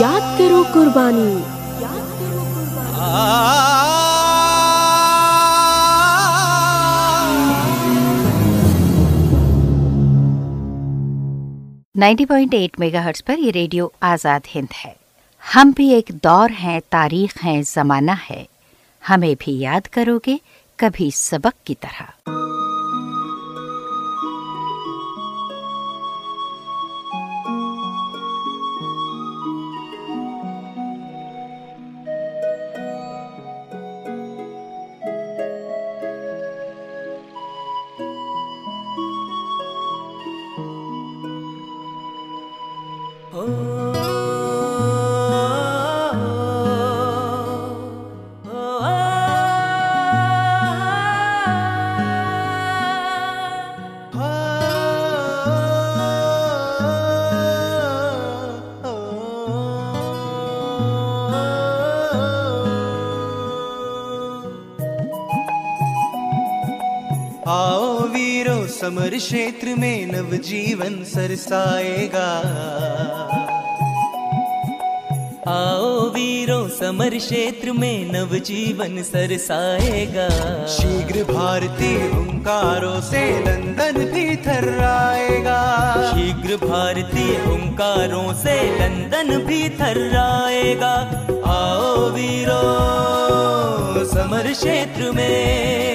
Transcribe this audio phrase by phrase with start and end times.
[0.00, 1.32] याद करो कुर्बानी।
[1.82, 2.94] याद करो कुर्बानी
[11.94, 14.94] 90.8 मेगाहर्ट्ज पर ये रेडियो आज़ाद हिंद है।
[15.42, 18.46] हम भी एक दौर हैं, तारीख हैं, ज़माना है।
[19.02, 20.40] हमें भी याद करोगे
[20.78, 22.12] कभी सबक की तरह।
[69.14, 72.28] समर क्षेत्र में नव जीवन सरसाएगा।
[75.48, 80.28] आओ वीरों समर क्षेत्र में नव जीवन सरसाएगा।
[80.66, 85.60] शीघ्र भारतीय हुंकारों से लंदन भी थर्राएगा
[86.10, 90.94] शीघ्र भारतीय हुंकारों से लंदन भी थर्राएगा
[91.52, 95.93] आओ वीरों समर क्षेत्र में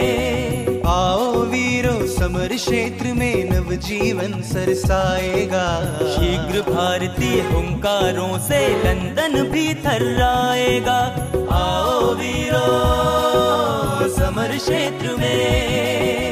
[2.20, 5.68] समर क्षेत्र में नव जीवन सरसाएगा।
[6.14, 11.00] शीघ्र भारतीय हुंकारों से लंदन भी थर्राएगा
[11.58, 12.66] आओ वीरो,
[14.18, 16.29] समर क्षेत्र में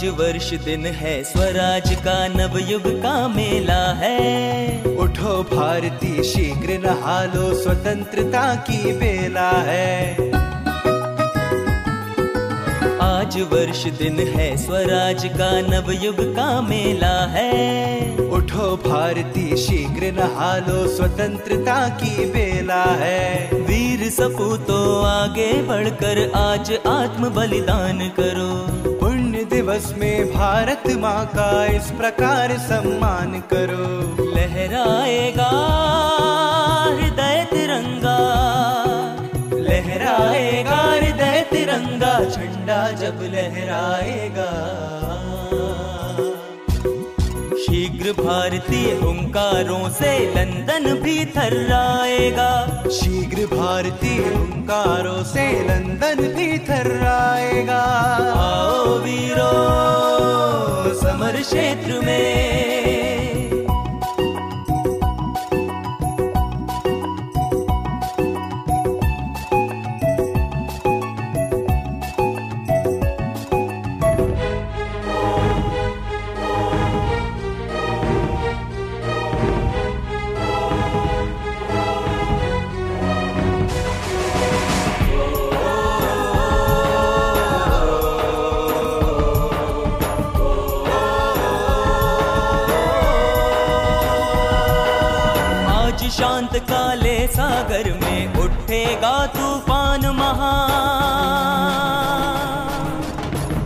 [0.00, 7.52] आज वर्ष दिन है स्वराज का नवयुग का मेला है। उठो भारती शीघ्र नहा लो
[7.54, 10.14] स्वतंत्रता की बेला है।
[13.02, 20.86] आज वर्ष दिन है स्वराज का नवयुग का मेला है। उठो भारती शीघ्र नहा लो
[20.96, 28.89] स्वतंत्रता की बेला है। वीर सपूतों आगे बढ़कर आज आत्म बलिदान करो।
[29.70, 33.86] दिवस में भारत माँ का इस प्रकार सम्मान करो।
[34.34, 35.50] लहराएगा
[36.86, 38.16] हृदय तिरंगा।
[39.54, 44.50] लहराएगा हृदय तिरंगा, झंडा जब लहराएगा।
[48.12, 52.50] भारतीय हुंकारों से लंदन भी थर्राएगा
[52.90, 57.80] शीघ्र भारतीय हुंकारों से लंदन भी थर्राएगा
[58.40, 59.50] आओ वीरो
[61.00, 63.09] समर क्षेत्र में
[98.70, 100.50] उठेगा तूफ़ान महा।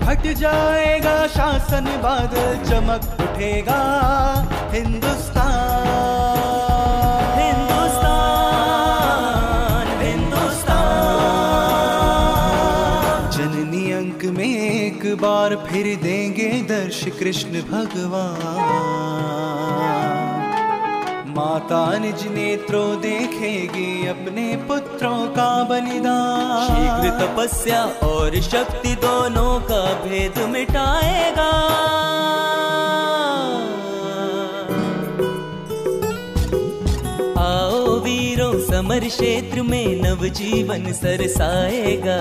[0.05, 3.81] हट जाएगा शासन बादल, चमक उठेगा
[4.73, 5.43] हिंदुस्तान।
[7.41, 8.23] हिंदुस्तान
[10.01, 10.81] हिंदुस्तान।
[13.31, 18.53] जननी अंक में एक बार फिर देंगे दर्श कृष्ण भगवान।
[21.37, 30.39] माता निज नेत्रों देखेगी अपने पुत्रों का बलिदान। शीघ्र तपस्या और शक्ति दोनों का भेद
[30.49, 31.51] मिटाएगा।
[38.85, 42.17] समर क्षेत्र में नव जीवन सरसाएगा।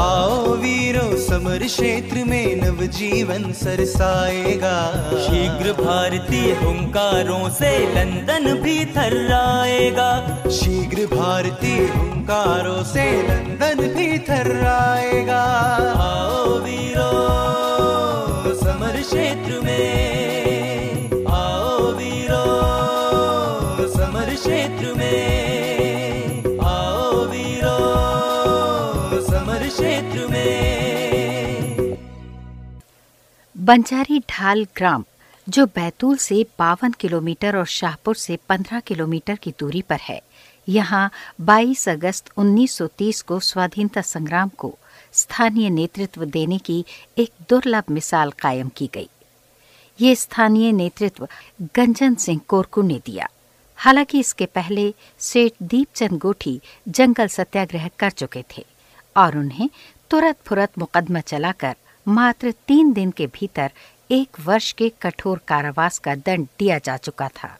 [0.00, 4.74] आओ वीरो समर क्षेत्र में नव जीवन सरसाएगा।
[5.26, 10.10] शीघ्र भारतीय हुंकारों से लंदन भी थर्राएगा।
[10.50, 15.42] शीघ्र भारतीय हुंकारों से लंदन भी थर्राएगा।
[16.02, 17.10] आओ वीरो
[18.54, 20.19] समर समर क्षेत्र में
[33.70, 35.04] बंजारी ढाल ग्राम,
[35.48, 40.22] जो बैतूल से बावन किलोमीटर और शाहपुर से 15 किलोमीटर की दूरी पर है,
[40.68, 44.78] यहाँ 22 अगस्त 1930 को स्वाधीनता संग्राम को
[45.12, 46.84] स्थानीय नेतृत्व देने की
[47.18, 49.08] एक दुर्लभ मिसाल कायम की गई।
[50.00, 51.28] ये स्थानीय नेतृत्व
[51.76, 53.28] गंजन सिंह कोरकू ने दिया।
[53.76, 58.66] हालाँकि इसके पहले सेठ दीपचंद गोठी जंगल सत्याग्रह कर चुके थे
[59.16, 59.70] और उन्हें
[60.10, 61.76] तुरंत फुरत मुकदमा चलाकर
[62.08, 63.70] मात्र तीन दिन के भीतर
[64.10, 67.58] एक वर्ष के कठोर कारावास का दंड दिया जा चुका था।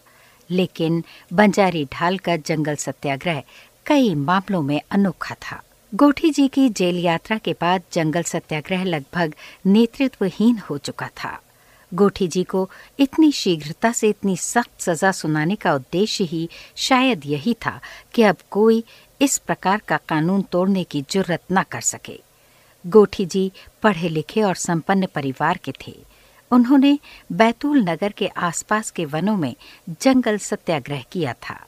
[0.51, 3.43] लेकिन बंजारी ढाल का जंगल सत्याग्रह
[3.87, 5.63] कई मामलों में अनोखा था।
[5.95, 9.35] गोठी जी की जेल यात्रा के बाद जंगल सत्याग्रह लगभग
[9.67, 11.41] नेतृत्वहीन हो चुका था।
[11.95, 17.55] गोठी जी को इतनी शीघ्रता से इतनी सख्त सजा सुनाने का उद्देश्य ही शायद यही
[17.55, 17.81] था
[18.15, 18.85] कि अब कोई
[19.21, 22.30] इस प्रकार का कानून तोड़ने की जुर्रत न कर सके।
[22.87, 25.97] गोठी जी पढ़े लिखे और संपन्न परिवार के थे।
[26.51, 26.99] उन्होंने
[27.33, 29.55] बैतूल नगर के आसपास के वनों में
[30.03, 31.67] जंगल सत्याग्रह किया था।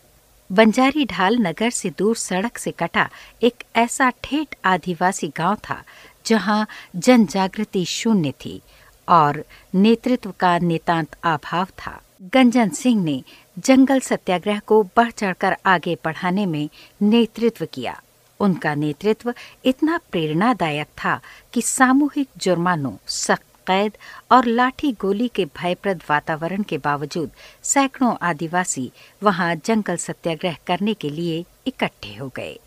[0.52, 3.08] बंजारी ढाल नगर से दूर सड़क से कटा
[3.42, 5.82] एक ऐसा ठेठ आदिवासी गाँव था,
[6.26, 6.66] जहाँ
[6.96, 8.60] जन जागृति शून्य थी
[9.08, 9.44] और
[9.74, 13.22] नेतृत्व का नितांत अभाव था। गंजन सिंह ने
[13.58, 16.68] जंगल सत्याग्रह को बढ़ चढ़कर आगे बढ़ाने में
[17.02, 18.02] नेतृत्व किया।
[18.42, 19.34] उनका नेतृत्व
[19.64, 21.20] इतना प्रेरणादायक था
[21.52, 23.96] कि सामूहिक जुर्मानों, सख्त कैद
[24.30, 27.30] और लाठी गोली के भयप्रद वातावरण के बावजूद
[27.62, 28.90] सैकड़ों आदिवासी
[29.22, 32.58] वहाँ जंगल सत्याग्रह करने के लिए इकट्ठे हो गए।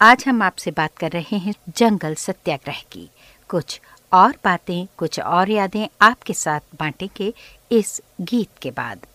[0.00, 3.08] आज हम आपसे बात कर रहे हैं जंगल सत्याग्रह की।
[3.48, 3.80] कुछ
[4.12, 7.32] और बातें, कुछ और यादें आपके साथ बांटेंगे
[7.72, 9.06] इस गीत के बाद।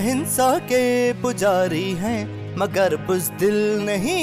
[0.00, 2.20] अहिंसा के पुजारी हैं,
[2.56, 4.22] मगर बुजदिल नहीं।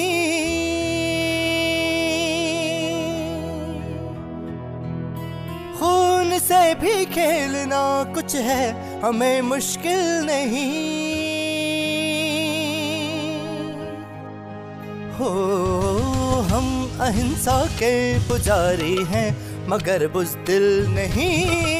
[5.77, 7.83] खून से भी खेलना
[8.13, 8.65] कुछ है,
[9.01, 10.74] हमें मुश्किल नहीं।
[15.19, 15.33] हो,
[16.50, 19.30] हम अहिंसा के पुजारी हैं,
[19.69, 21.76] मगर बुजदिल नहीं।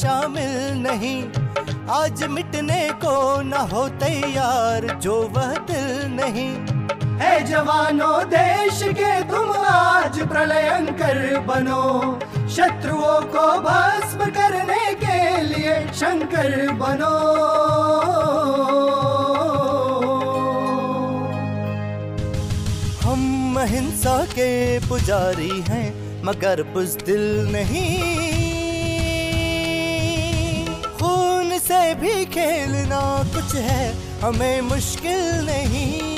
[0.00, 0.52] शामिल
[0.82, 1.18] नहीं।
[1.90, 6.50] आज मिटने को न हो तैयार जो वह दिल नहीं।
[7.18, 11.84] है जवानों देश के तुम आज प्रलयंकर बनो।
[12.48, 17.14] शत्रुओं को भस्म करने के लिए शंकर बनो।
[23.02, 25.88] हम अहिंसा के पुजारी हैं
[26.24, 28.19] मगर बुजदिल नहीं।
[31.94, 33.00] भी खेलना
[33.34, 36.09] कुछ है हमें मुश्किल नहीं।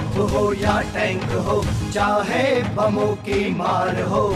[0.00, 4.28] तोप हो या टैंक हो, चाहे बमों की मार हो,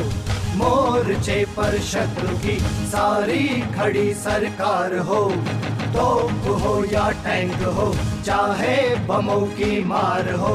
[0.56, 2.58] मोर्चे पर शत्रु की
[2.90, 5.24] सारी खड़ी सरकार हो,
[5.94, 7.94] तोप हो या टैंक हो,
[8.24, 10.54] चाहे बमों की मार हो,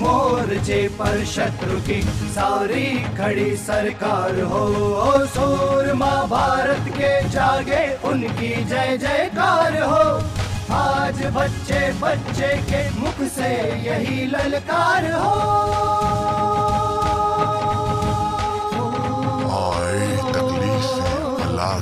[0.00, 2.02] मोर्चे पर शत्रु की
[2.34, 4.66] सारी खड़ी सरकार हो।
[4.96, 10.39] ओ सूरमा, भारत के जागे, उनकी जय जयकार हो।
[10.72, 13.50] आज बच्चे बच्चे के मुख से
[13.86, 15.34] यही ललकार हो।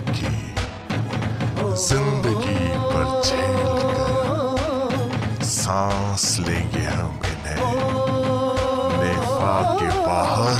[0.09, 0.31] की,
[1.83, 7.61] ज़िंदगी पर झेल कर सांस लेंगे हम इन्हें।
[8.99, 10.55] नेफा के बाहर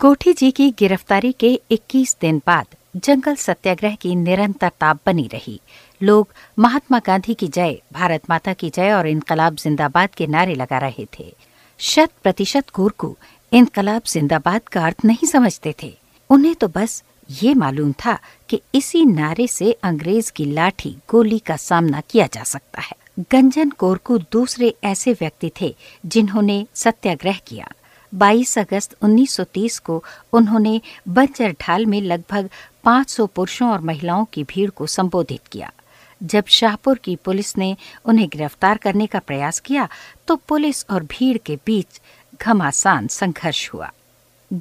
[0.00, 5.60] गोठी जी की गिरफ्तारी के 21 दिन बाद जंगल सत्याग्रह की निरंतरता बनी रही।
[6.02, 10.78] लोग महात्मा गांधी की जय, भारत माता की जय और इनकलाब जिंदाबाद के नारे लगा
[10.78, 11.36] रहे थे।
[11.78, 13.16] शत प्रतिशत गोरकू
[13.52, 15.98] इनकलाब जिंदाबाद का अर्थ नहीं समझते थे।
[16.30, 17.02] उन्हें तो बस
[17.42, 22.42] ये मालूम था कि इसी नारे से अंग्रेज़ की लाठी गोली का सामना किया जा
[22.42, 25.76] सकता है। गंजन कोरकू दूसरे ऐसे व्यक्ति थे
[26.06, 27.72] जिन्होंने सत्याग्रह किया।
[28.14, 32.50] 22 अगस्त 1930 को उन्होंने बंजर ढाल में लगभग
[32.84, 35.72] 500 पुरुषों और महिलाओं की भीड़ को संबोधित किया।
[36.20, 39.88] जब शाहपुर की पुलिस ने उन्हें गिरफ़्तार करने का प्रयास किया
[40.28, 42.00] तो पुलिस और भीड़ के बीच
[42.40, 43.90] घमासान संघर्ष हुआ।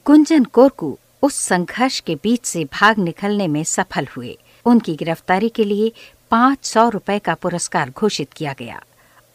[0.05, 5.63] गुंजन कोरकू उस संघर्ष के बीच से भाग निकलने में सफल हुए। उनकी गिरफ्तारी के
[5.63, 5.91] लिए
[6.31, 8.81] पाँच सौ रुपए का पुरस्कार घोषित किया गया।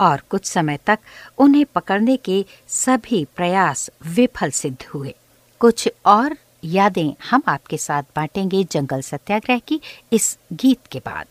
[0.01, 0.99] और कुछ समय तक
[1.39, 5.15] उन्हें पकड़ने के सभी प्रयास विफल सिद्ध हुए।
[5.61, 9.81] कुछ और यादें हम आपके साथ बांटेंगे जंगल सत्याग्रह की
[10.13, 11.27] इस गीत के बाद।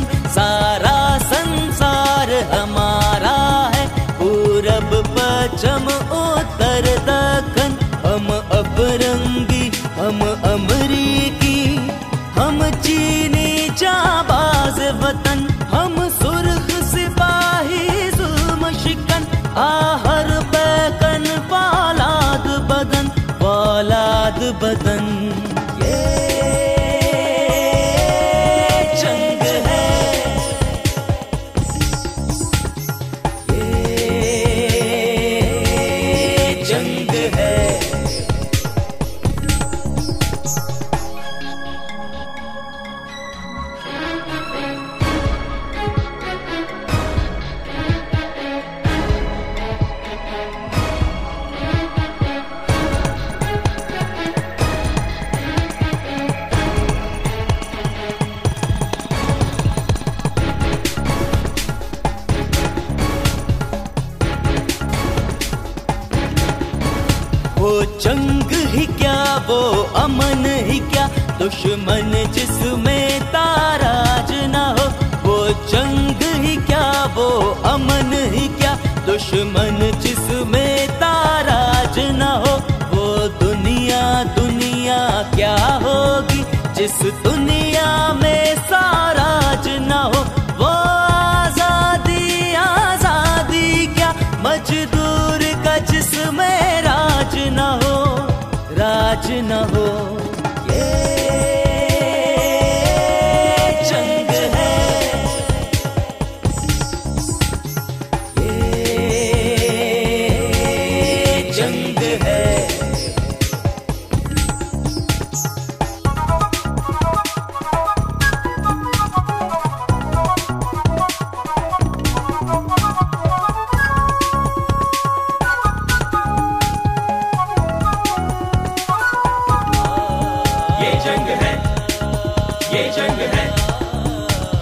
[132.75, 133.43] ये जंग है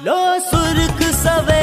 [0.05, 0.17] लो।
[0.49, 1.56] सुर्ख सवेरा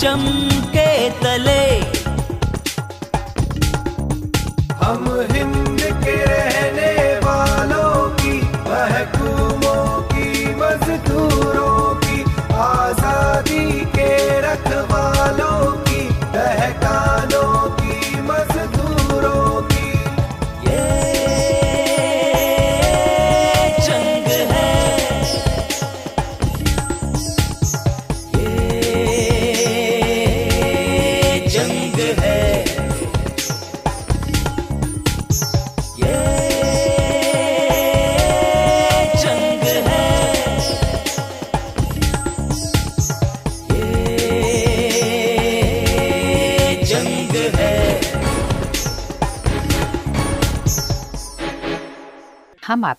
[0.00, 0.37] चम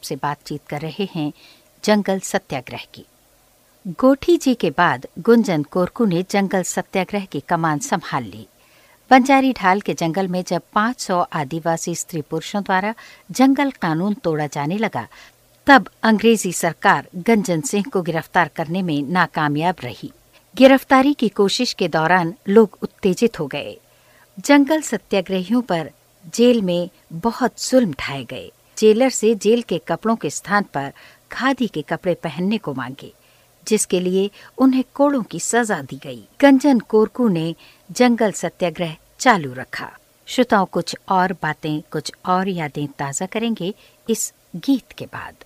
[0.09, 1.31] आपसे बातचीत कर रहे हैं
[1.83, 3.05] जंगल सत्याग्रह की।
[3.87, 8.47] गोठी जी के बाद गुंजन कोरकू ने जंगल सत्याग्रह की कमान संभाल ली।
[9.11, 12.93] बंजारी ढाल के जंगल में जब 500 आदिवासी स्त्री पुरुषों द्वारा
[13.31, 15.07] जंगल कानून तोड़ा जाने लगा,
[15.67, 20.11] तब अंग्रेज़ी सरकार गंजन सिंह को गिरफ़्तार करने में नाकामयाब रही।
[20.55, 23.79] गिरफ्तारी की कोशिश के दौरान लोग उत्तेजित हो गए।
[24.39, 25.91] जंगल सत्याग्रहियों पर
[26.33, 30.91] जेल में बहुत जुल्म ढाए गए। जेलर से जेल के कपड़ों के स्थान पर
[31.31, 33.11] खादी के कपड़े पहनने को मांगे,
[33.67, 37.55] जिसके लिए उन्हें कोड़ों की सजा दी गई। गंजन कोरकू ने
[37.89, 39.91] जंगल सत्याग्रह चालू रखा।
[40.27, 43.73] श्रोताओं, कुछ और बातें, कुछ और यादें ताज़ा करेंगे
[44.09, 45.45] इस गीत के बाद।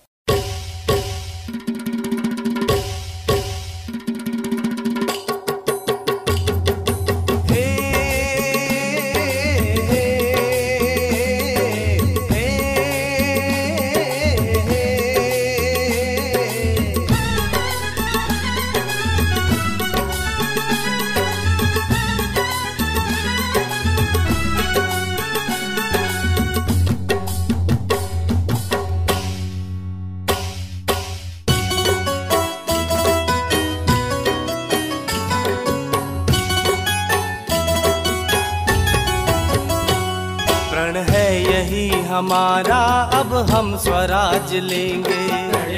[43.74, 45.14] हम स्वराज लेंगे।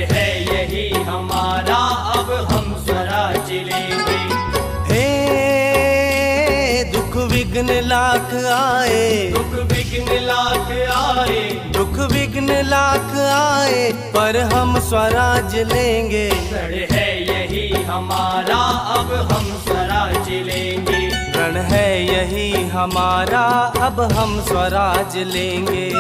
[0.09, 1.76] है यही हमारा
[2.14, 4.16] अब हम स्वराज लेंगे।
[4.88, 5.06] हे
[6.92, 11.40] दुख विघ्न लाख आए। दुख विघ्न लाख आए।
[11.76, 16.28] दुख विघ्न लाख आए पर हम स्वराज लेंगे।
[16.92, 18.61] है यही हमारा
[18.96, 21.00] अब हम स्वराज लेंगे।
[21.38, 23.46] रण है यही हमारा
[23.87, 25.90] अब हम स्वराज लेंगे।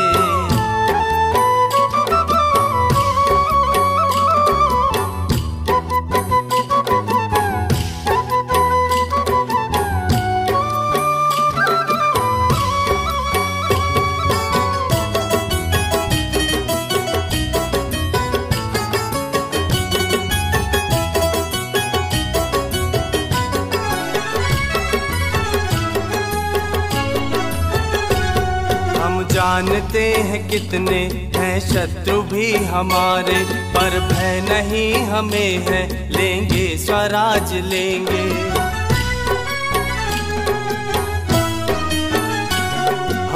[30.38, 38.56] कितने हैं शत्रु भी हमारे, पर भय नहीं हमें है। लेंगे, स्वराज लेंगे।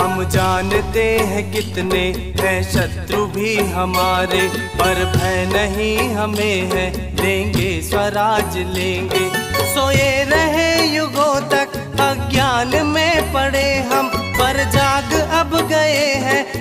[0.01, 8.57] हम जानते हैं कितने हैं शत्रु भी हमारे, पर भय नहीं हमें है। लेंगे, स्वराज
[8.57, 9.31] लेंगे।
[9.75, 11.69] सोए रहे युगों तक,
[12.01, 16.60] अज्ञान में पड़े हम, पर जाग अब गए हैं।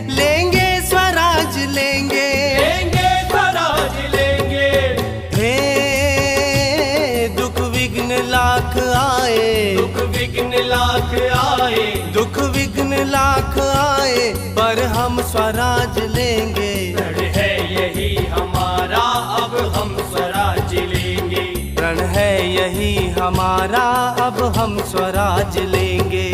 [1.39, 4.71] स्वराज लेंगे। लेंगे लेंगे।
[5.35, 5.51] हे
[7.37, 15.99] दुख विघ्न लाख आए। दुख विघ्न लाख आए। दुख विघ्न लाख आए पर हम स्वराज
[16.15, 19.05] लेंगे। रण है यही हमारा
[19.39, 21.45] अब हम स्वराज लेंगे।
[21.81, 23.87] रण है यही हमारा
[24.27, 26.28] अब हम स्वराज लेंगे।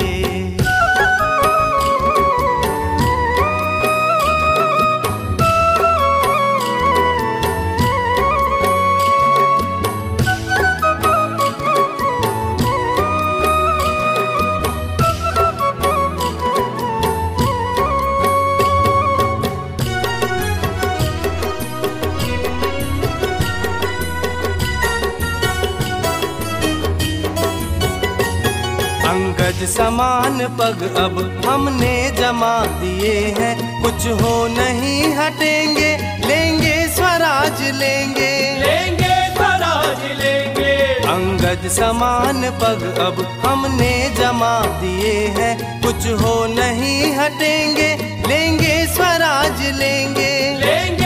[29.75, 35.89] समान पग अब हमने जमा दिए हैं। कुछ हो नहीं हटेंगे
[36.27, 40.75] लेंगे स्वराज लेंगे। लेंगे स्वराज लेंगे।
[41.15, 47.89] अंगज समान पग अब हमने जमा दिए हैं। कुछ हो नहीं हटेंगे
[48.27, 51.04] लेंगे स्वराज लेंगे। लेंगे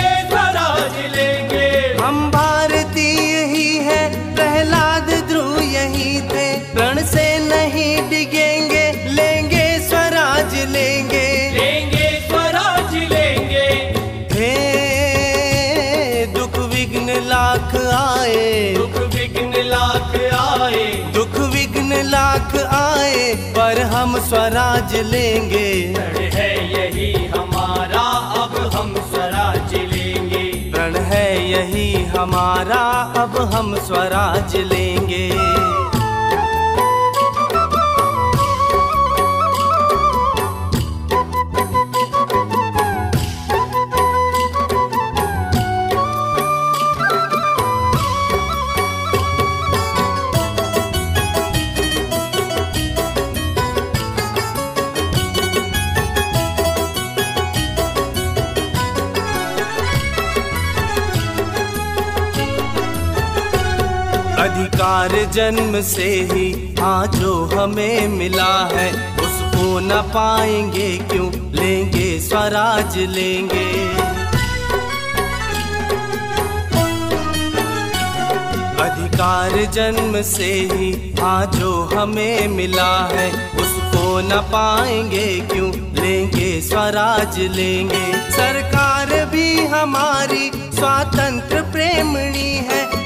[10.72, 13.68] लेंगे। लेंगे स्वराज लेंगे।
[14.34, 24.18] हे दुख विघ्न लाख आए। दुख विघ्न लाख आए। दुख विघ्न लाख आए पर हम
[24.20, 25.70] स्वराज लेंगे।
[26.36, 28.02] है यही हमारा
[28.44, 30.44] अब हम स्वराज लेंगे।
[30.76, 32.82] रण है यही हमारा
[33.18, 35.28] अब हम स्वराज लेंगे।
[65.40, 71.32] जन्म से ही हाँ जो हमें मिला है उसको न पाएँगे क्यों?
[71.52, 73.70] लेंगे, स्वराज लेंगे।
[78.84, 85.72] अधिकार जन्म से ही हाँ जो हमें मिला है उसको न पाएँगे क्यों?
[85.72, 92.99] लेंगे, स्वराज लेंगे। सरकार भी हमारी, स्वातंत्र प्रेमणी है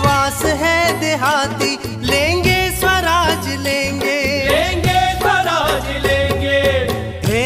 [0.00, 1.70] विश्वास है देहाती।
[2.02, 6.60] लेंगे स्वराज लेंगे। लेंगे स्वराज लेंगे।
[7.26, 7.44] हे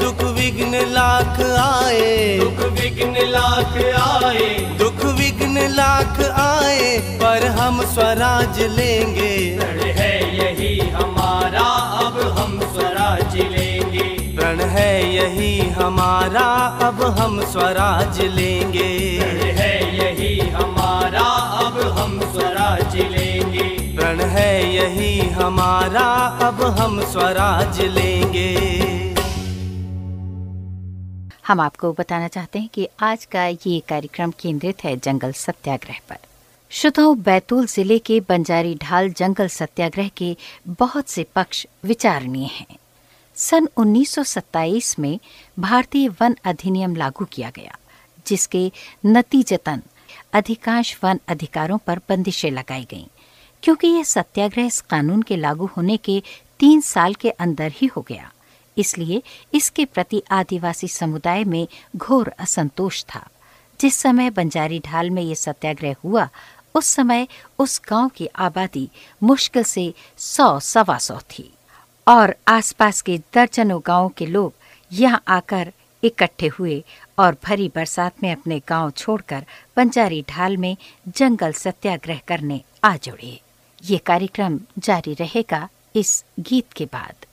[0.00, 8.60] दुख विघ्न लाख आए। दुख विघ्न लाख आए। दुख विघ्न लाख आए पर हम स्वराज
[8.78, 9.34] लेंगे।
[9.92, 11.68] है यही हमारा
[12.06, 16.48] अब हम स्वराज लेंगे। रण है यही हमारा
[16.86, 19.51] अब हम स्वराज लेंगे।
[25.32, 26.06] हमारा,
[26.46, 28.50] अब हम स्वराज लेंगे।
[31.46, 36.18] हम आपको बताना चाहते हैं कि आज का ये कार्यक्रम केंद्रित है जंगल सत्याग्रह पर।
[36.70, 40.36] श्रोताओं बैतूल ज़िले के बंजारी ढाल जंगल सत्याग्रह के
[40.68, 42.76] बहुत से पक्ष विचारणीय हैं।
[43.36, 45.18] सन 1927 में
[45.58, 47.76] भारतीय वन अधिनियम लागू किया गया,
[48.26, 48.72] जिसके
[49.06, 49.82] नतीजतन
[50.32, 53.06] अधिकांश वन अधिकारों पर बंदिशें लगाई गईं।
[53.62, 56.22] क्योंकि यह सत्याग्रह इस कानून के लागू होने के
[56.58, 58.30] तीन साल के अंदर ही हो गया।
[58.76, 59.22] इसलिए
[59.54, 63.26] इसके प्रति आदिवासी समुदाय में घोर असंतोष था।
[63.80, 66.28] जिस समय बंजारी ढाल में ये सत्याग्रह हुआ,
[66.74, 67.26] उस समय
[67.58, 68.88] उस गाँव की आबादी
[69.22, 71.50] मुश्किल से सौ, सवा सौ थी
[72.06, 74.52] और आसपास के दर्जनों गाँवों के लोग
[74.90, 75.72] यहाँ आकर
[76.02, 76.82] इकट्ठे हुए
[77.18, 79.44] और भरी बरसात में अपने गाँव छोड़कर
[79.76, 80.76] बंजारी ढाल में
[81.08, 83.40] जंगल सत्याग्रह करने आ जुड़े।
[83.84, 87.26] ये कार्यक्रम जारी रहेगा इस गीत के बाद।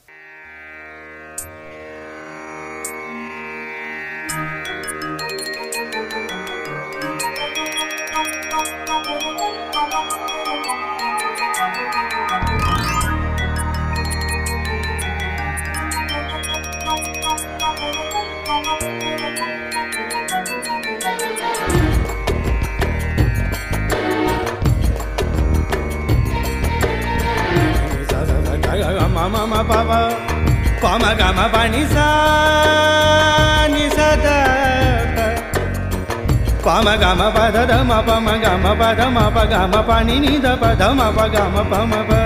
[37.34, 40.52] Pa da da ma pama gama pa da ma pa gama pa ni ni da
[40.60, 42.20] pa da ma pa gama pa ma pa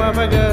[0.00, 0.44] ma pa ga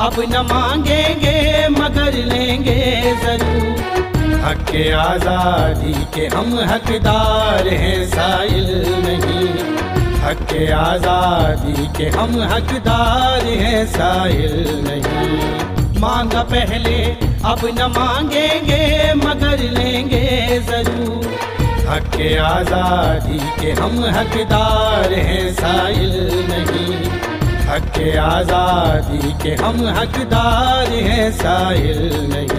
[0.00, 2.74] अब न मांगेंगे, मगर लेंगे
[3.22, 3.78] ज़रूर।
[4.44, 8.68] हक के आज़ादी के हम हकदार हैं साइल
[9.06, 9.48] नहीं।
[10.22, 14.54] हक के आज़ादी के हम हकदार हैं साइल
[14.86, 16.96] नहीं। मांगा पहले
[17.50, 20.26] अब न मांगेंगे, मगर लेंगे
[20.70, 21.26] ज़रूर।
[21.88, 26.14] हक के आज़ादी के हम हकदार हैं साइल
[26.50, 27.27] नहीं।
[27.78, 32.00] हक आज़ादी के हम हकदार हैं साहिल
[32.32, 32.57] नहीं।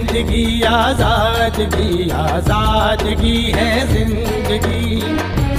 [0.00, 5.00] ज़िंदगी आजादगी आजादगी है ज़िंदगी।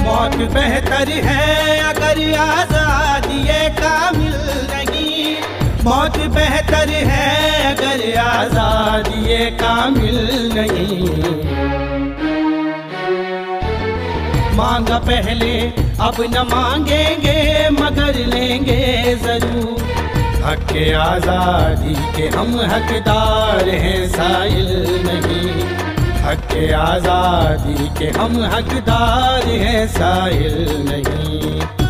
[0.02, 4.34] मौत बेहतर है अगर आज़ादी ये कामिल
[4.70, 5.36] नहीं।
[5.84, 7.30] मौत बेहतर है
[7.70, 10.18] अगर आज़ादी ये कामिल
[10.54, 11.08] नहीं।
[14.56, 15.54] मांगा पहले
[16.02, 17.38] अब न मांगेंगे,
[17.80, 18.82] मगर लेंगे
[19.24, 20.01] ज़रूर।
[20.44, 24.70] हक आज़ादी के हम हकदार हैं साहिल
[25.06, 25.52] नहीं।
[26.24, 30.56] हक आज़ादी के हम हकदार हैं, साइल
[30.88, 31.81] नहीं।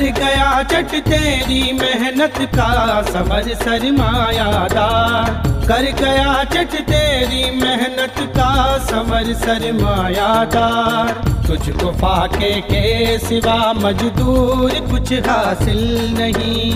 [0.00, 2.68] कर गया चट तेरी मेहनत का
[3.02, 5.32] सबर सरमायादार
[5.68, 8.52] कर गया चट तेरी मेहनत का
[8.86, 11.12] सबर सरमायादार
[11.46, 12.84] तुझको फाके के
[13.18, 15.82] सिवा मजदूर कुछ हासिल
[16.18, 16.72] नहीं।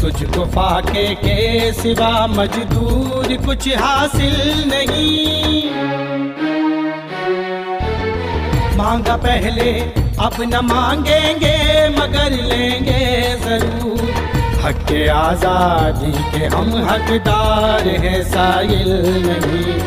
[0.00, 6.01] तुझको फाके के सिवा मजदूर कुछ हासिल नहीं।
[8.92, 9.70] मांगा पहले,
[10.20, 11.56] अब न मांगेंगे,
[11.88, 13.04] मगर लेंगे
[13.40, 14.00] ज़रूर।
[14.64, 18.90] हक के आज़ादी के हम हकदार हैं, साहिल
[19.26, 19.78] नहीं।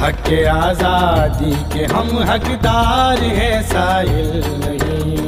[0.00, 4.32] हक के आज़ादी के हम हकदार हैं, साहिल
[4.64, 5.27] नहीं।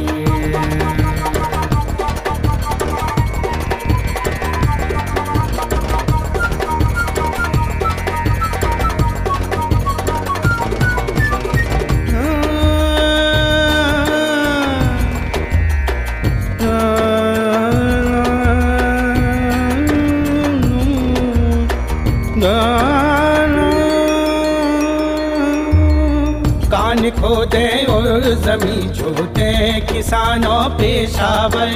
[27.10, 31.70] खोदे और जमी छोटे किसानों पेशावर।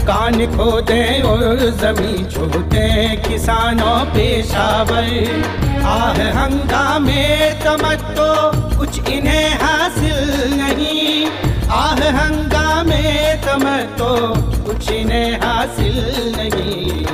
[0.00, 5.44] कान खोदे और ज़मीन छोड़ते किसानों पेशावर।
[5.84, 8.30] आह, हंगामे तमत्तो,
[8.78, 11.26] कुछ इन्हें हासिल नहीं।
[11.70, 15.96] आह, हंगामे तमत्तो, कुछ इन्हें हासिल
[16.36, 17.04] नहीं।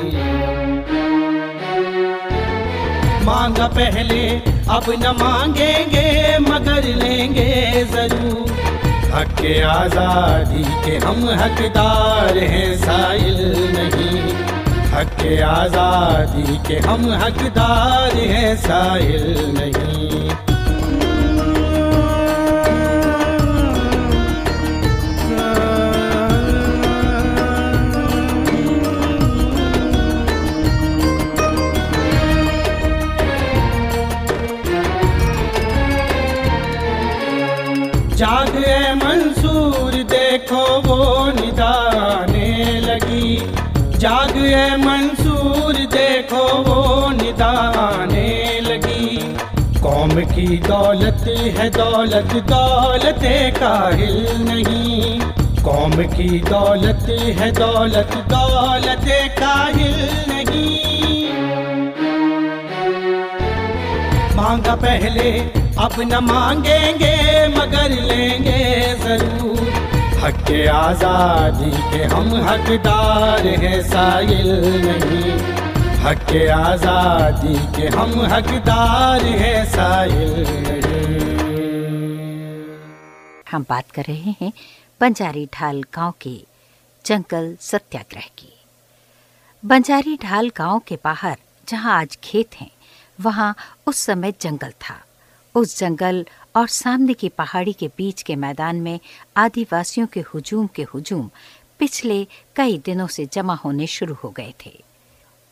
[3.25, 4.23] मांगा पहले,
[4.75, 8.51] अब न मांगेंगे, मगर लेंगे ज़रूर।
[9.15, 13.39] हक के आज़ादी के हम हकदार हैं साइल
[13.77, 14.21] नहीं।
[14.93, 19.27] हक के आज़ादी के हम हकदार हैं साइल
[19.59, 20.50] नहीं।
[40.91, 42.49] वो निदाने
[42.81, 43.37] लगी।
[43.99, 48.29] जाग ए मंसूर, देखो वो निदाने
[48.61, 49.19] लगी।
[49.81, 51.25] कौम की दौलत
[51.57, 53.23] है दौलत दौलत
[53.57, 55.21] काहिल नहीं।
[55.63, 57.07] कौम की दौलत
[57.39, 59.07] है दौलत दौलत
[59.39, 59.97] काहिल
[60.29, 61.33] नहीं।
[64.37, 65.31] मांगा पहले,
[65.79, 67.17] अब न मांगेंगे,
[67.57, 68.63] मगर लेंगे
[69.05, 69.70] ज़रूर।
[70.23, 74.49] हक के आज़ादी के हम हकदार हैं, साइल
[74.85, 75.33] नहीं।
[76.03, 80.45] हक के आज़ादी के हम हकदार हैं, साइल
[83.51, 84.53] हम बात कर रहे हैं
[85.01, 86.37] बंजारी ढाल गाँव के
[87.05, 88.53] जंगल सत्याग्रह की।
[89.63, 91.37] बंजारी ढाल गाँव के बाहर,
[91.69, 92.71] जहाँ आज खेत हैं,
[93.19, 93.55] वहाँ
[93.87, 95.03] उस समय जंगल था।
[95.55, 96.25] उस जंगल
[96.57, 98.99] और सामने की पहाड़ी के बीच के मैदान में
[99.37, 101.31] आदिवासियों के हुजूम के हुजूम
[101.79, 104.73] पिछले कई दिनों से जमा होने शुरू हो गए थे।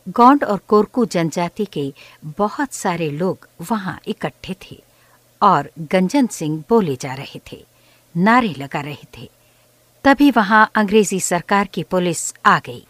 [0.09, 1.93] गौंड और कोरकू जनजाति के
[2.39, 4.83] बहुत सारे लोग वहाँ इकट्ठे थे
[5.43, 7.65] और गंजन सिंह बोले जा रहे थे,
[8.15, 9.31] नारे लगा रहे थे।
[10.05, 12.87] तभी वहाँ अंग्रेज़ी सरकार की पुलिस आ गई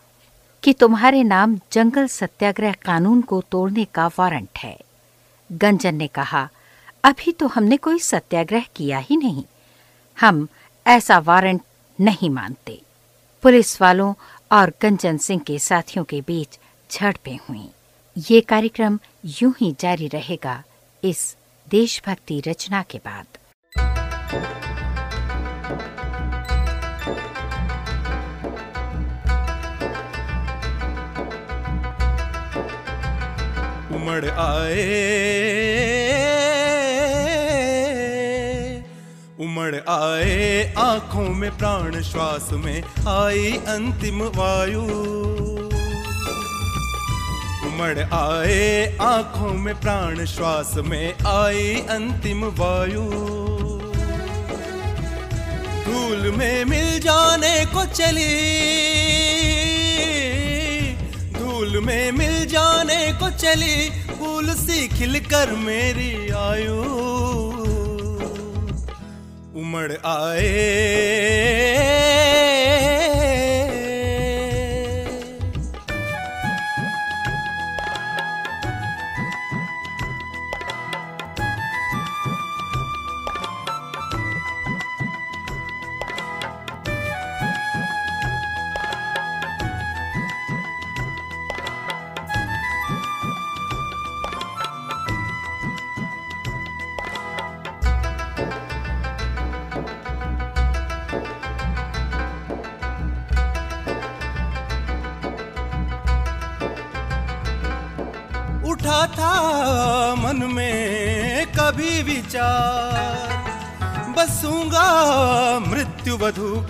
[0.63, 4.77] कि तुम्हारे नाम जंगल सत्याग्रह कानून को तोड़ने का वारंट है।
[5.51, 6.49] गंजन ने कहा
[7.09, 9.45] अभी तो हमने कोई सत्याग्रह किया ही नहीं।
[10.21, 10.49] हम
[10.87, 11.61] ऐसा वारंट
[11.99, 12.83] नहीं मानते।
[13.43, 14.15] पुलिस वालों
[14.53, 16.59] और गंजन सिंह के साथियों के बीच
[16.91, 17.69] झड़पें हुई।
[18.31, 20.63] ये कार्यक्रम यूँ ही जारी रहेगा
[21.05, 21.37] इस
[21.69, 23.27] देशभक्ति रचना के बाद।
[33.95, 35.98] उमड़ आए
[39.69, 44.83] उमड़ आए आँखों में प्राण, श्वास में आई अंतिम वायु।
[47.69, 53.05] उमड़, आए आँखों में प्राण, श्वास में आई अंतिम वायु।
[55.85, 58.33] धूल में मिल जाने को चली,
[61.39, 67.58] धूल में मिल जाने को चली, फूल सी खिलकर मेरी आयु।
[69.59, 70.49] उमड़ आए।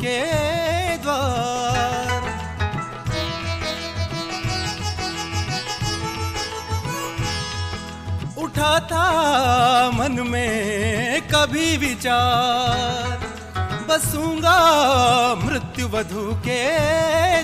[0.00, 0.18] के
[0.96, 2.26] द्वार।
[8.38, 9.06] उठा था
[9.90, 13.18] मन में कभी विचार,
[13.88, 14.58] बसूँगा
[15.34, 16.62] मृत्यु वधु के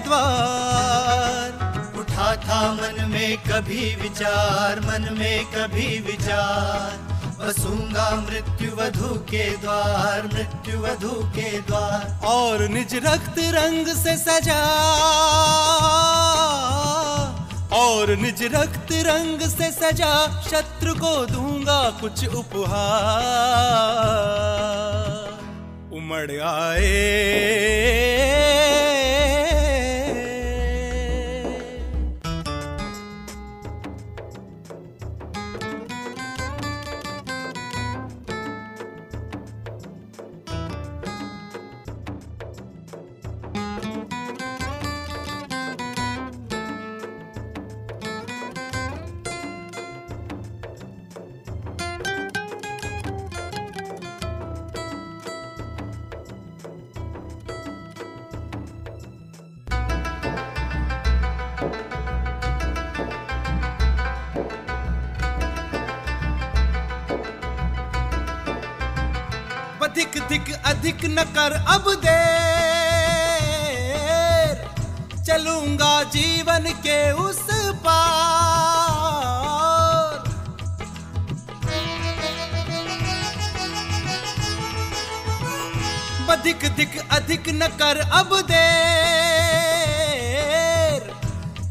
[0.00, 1.50] द्वार।
[1.98, 7.13] उठा था मन में कभी विचार, मन में कभी विचार।
[7.44, 14.62] बसूँगा मृत्यु वधु के द्वार मृत्यु वधु के द्वार। और निज रक्त रंग से सजा।
[17.72, 22.84] और निज रक्त रंग से सजा, शत्रु को दूँगा कुछ उपहार।
[25.92, 28.23] उमड़ आए
[70.84, 72.50] अधिक न कर अब देर।
[75.24, 77.40] चलूँगा जीवन के उस
[77.86, 78.58] पार।
[86.28, 88.60] बधिक धिक अधिक न कर अब देर।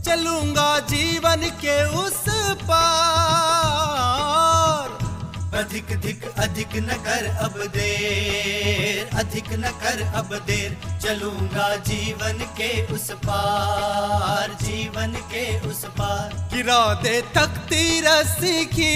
[0.05, 2.23] चलूँगा जीवन के उस
[2.63, 3.62] पार।
[5.73, 12.67] अधिक धिक, अधिक न कर अब देर, अधिक न कर अब देर। चलूँगा जीवन के
[12.93, 18.87] उस पार, जीवन के उस पार। गिरा दे तख्ती रस्सी खींच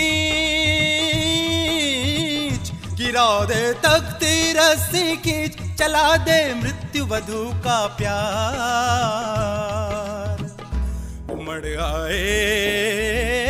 [2.93, 8.21] गिरा दे तख्ती रस्सी खींच चला दे मृत्यु वधु का प्यार।
[11.31, 13.46] उमड़ आए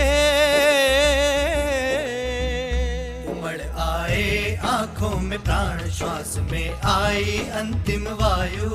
[5.37, 8.69] प्राण श्वास में आई अंतिम वायु।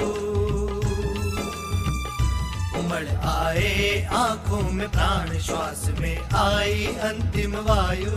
[2.80, 8.12] उमड़ आए आँखों में प्राण श्वास में आई अंतिम वायु।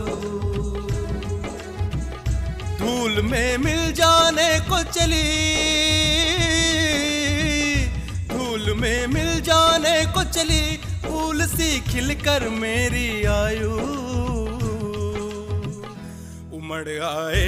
[2.78, 5.56] धूल में मिल जाने को चली।
[8.28, 14.05] धूल में मिल जाने को चली। फूल सी खिलकर मेरी आयु।
[16.66, 17.44] उमड़ आए।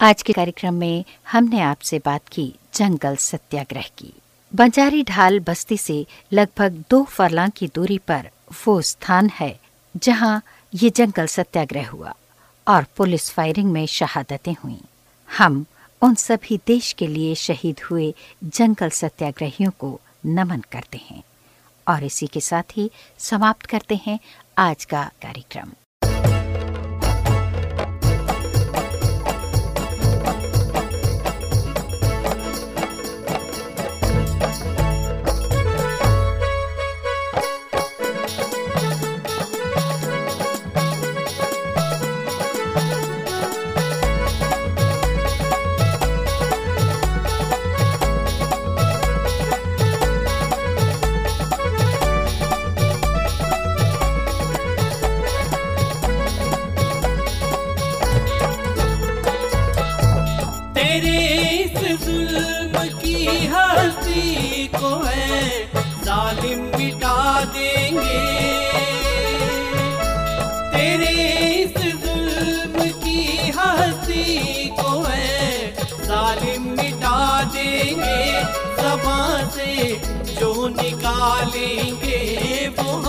[0.00, 4.12] आज के कार्यक्रम में हमने आपसे बात की जंगल सत्याग्रह की।
[4.54, 8.28] बंजारी ढाल बस्ती से लगभग दो फरलांग की दूरी पर
[8.66, 9.58] वो स्थान है
[9.96, 10.42] जहाँ
[10.74, 12.14] ये जंगल सत्याग्रह हुआ।
[12.68, 14.80] और पुलिस फायरिंग में शहादतें हुई।
[15.38, 15.66] हम
[16.02, 21.22] उन सभी देश के लिए शहीद हुए जंगल सत्याग्रहियों को नमन करते हैं।
[21.88, 24.18] और इसी के साथ ही समाप्त करते हैं
[24.58, 25.72] आज का कार्यक्रम।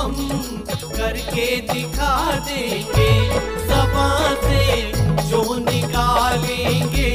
[0.06, 0.64] हम
[0.98, 2.16] करके दिखा
[2.48, 3.14] देंगे।
[3.70, 4.10] जबा
[4.44, 4.66] से
[5.30, 7.10] जो निकालेंगे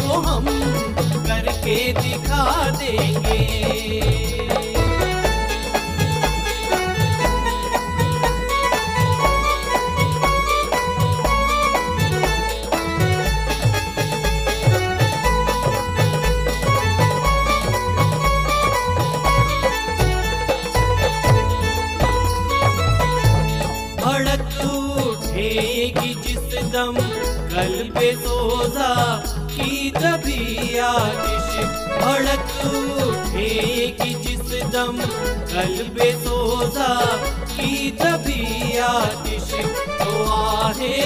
[0.00, 0.46] वो हम
[1.28, 2.15] करके दिखा
[30.96, 31.50] आतिश
[32.02, 34.98] भड़क उठेगी जिस दम
[35.52, 36.94] कल पे सोजा
[37.52, 39.50] की तभी आतिश
[40.00, 40.98] तो आहे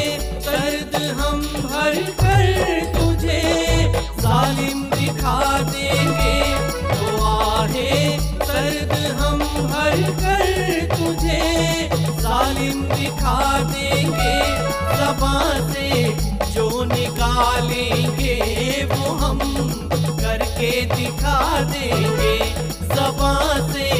[0.47, 2.49] दर्द हम भर कर
[2.97, 3.43] तुझे।
[4.22, 5.38] जालिम दिखा
[5.70, 6.38] देंगे
[6.93, 7.95] तो आहे
[8.43, 9.38] दर्द हम
[9.72, 10.51] भर कर
[10.97, 11.41] तुझे।
[12.22, 13.38] जालिम दिखा
[13.72, 14.36] देंगे
[15.01, 15.36] जबा
[15.72, 15.88] से
[16.85, 18.35] निकालेंगे,
[18.85, 19.39] वो हम
[20.20, 22.39] करके दिखा देंगे।
[22.95, 23.35] सबा
[23.72, 23.91] से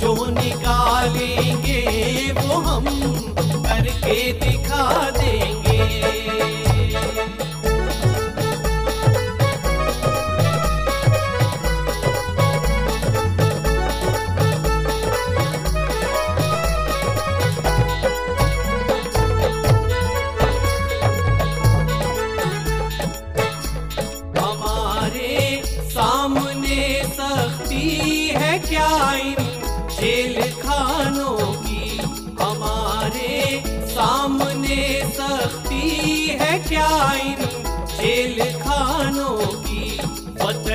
[0.00, 1.80] जो निकालेंगे,
[2.32, 2.84] वो हम
[3.62, 6.55] करके दिखा देंगे।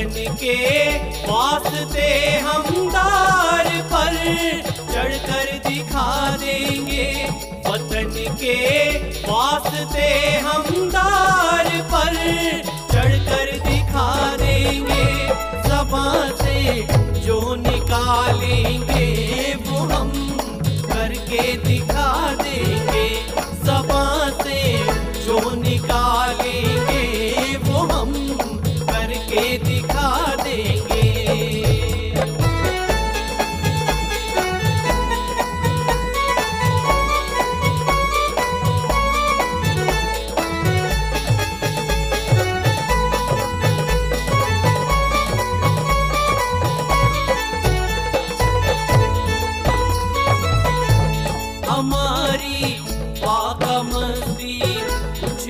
[0.02, 0.56] वतन के
[1.28, 2.08] वास्ते
[2.40, 4.16] हम दार पर
[4.94, 7.06] चढ़कर दिखा देंगे।
[7.68, 8.56] वतन के
[9.22, 10.08] पास वास्ते
[10.46, 10.64] हम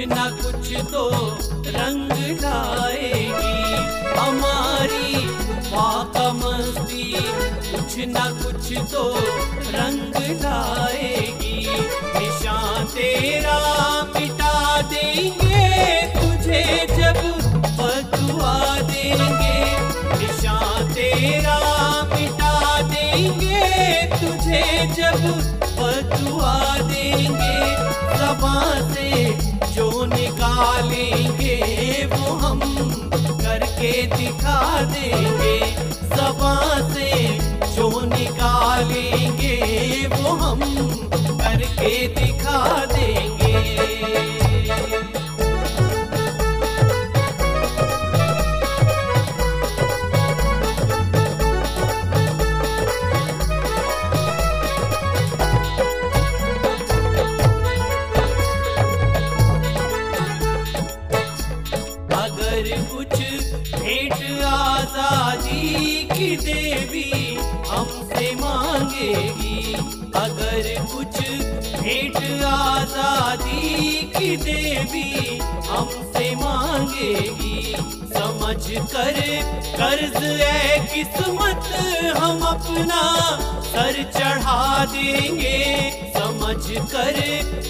[0.06, 1.04] न कुछ तो
[1.68, 3.58] रंग लाएगी।
[4.18, 5.26] हमारी
[5.66, 7.04] पाकमस्ती
[7.72, 9.04] कुछ न कुछ तो
[9.76, 11.68] रंग लाएगी।
[12.20, 13.60] निशान तेरा
[14.16, 15.68] मिटा देंगे
[16.16, 16.64] तुझे
[16.97, 17.22] जब
[17.80, 18.58] बदुआ
[18.91, 19.60] देंगे।
[20.18, 21.60] निशान तेरा
[22.14, 23.70] मिटा देंगे
[24.16, 24.64] तुझे
[24.97, 25.22] जब
[25.80, 26.58] बदुआ
[26.89, 27.60] देंगे।
[28.18, 28.60] जबा
[28.93, 29.10] से
[29.74, 29.91] जो
[30.62, 32.59] निकालेंगे वो हम
[33.41, 34.59] करके दिखा
[34.91, 35.57] देंगे।
[36.12, 36.55] सबा
[36.93, 37.09] से
[37.76, 39.55] जो निकालेंगे,
[40.07, 40.62] वो हम
[41.41, 43.55] करके दिखा देंगे।
[69.02, 69.74] मांगेगी
[70.16, 71.20] अगर कुछ
[71.82, 75.38] भेंट आज़ादी की देवी
[75.70, 77.74] हमसे मांगेगी,
[78.14, 78.62] समझ
[78.93, 79.20] कर
[79.78, 81.70] कर्ज है किस्मत
[82.18, 83.02] हम अपना।
[83.72, 85.58] सर चढ़ा देंगे,
[86.18, 87.20] समझ कर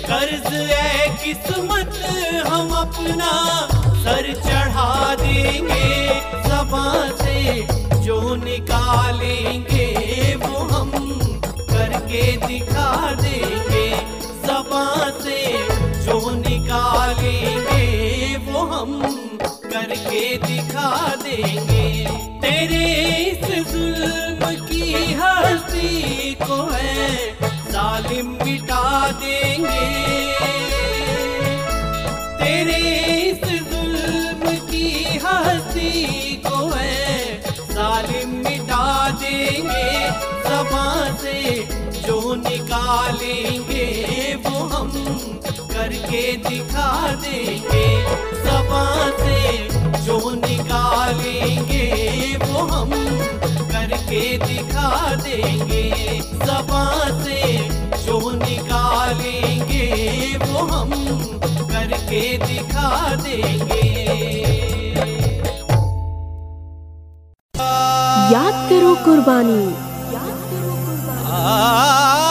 [0.08, 2.00] कर्ज है किस्मत
[2.48, 3.32] हम अपना।
[4.04, 5.90] सर चढ़ा देंगे
[6.48, 7.40] जबा से
[8.04, 9.90] जो निकालेंगे
[10.36, 10.92] वो हम
[12.12, 13.90] करके दिखा देंगे
[14.44, 14.86] जबा
[15.20, 15.40] से
[16.04, 17.86] जो निकालेंगे,
[18.48, 18.92] वो हम
[19.66, 20.92] करके दिखा
[21.24, 21.88] देंगे।
[22.42, 22.84] तेरे
[23.22, 27.32] इस जुल्म की हस्ती को है,
[27.72, 28.86] जालिम मिटा
[29.22, 29.88] देंगे।
[32.42, 32.80] तेरे
[33.22, 37.42] इस जुल्म की हस्ती को है,
[37.72, 39.90] जालिम मिटा देंगे
[40.44, 40.88] जबा
[41.18, 41.40] से
[42.36, 43.86] निकालेंगे,
[44.36, 44.92] वो हम
[45.72, 48.04] करके दिखा देंगे।
[48.44, 49.68] जबा से
[50.02, 51.86] जो निकालेंगे,
[52.46, 52.92] वो हम
[53.72, 56.86] करके दिखा देंगे। जबा
[57.24, 57.58] से
[58.04, 59.86] जो निकालेंगे,
[60.38, 60.92] वो हम
[61.62, 63.82] करके दिखा देंगे।
[68.34, 69.91] याद करो कुर्बानी।
[71.32, 72.31] 啊。